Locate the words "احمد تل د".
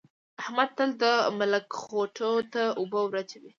0.41-1.05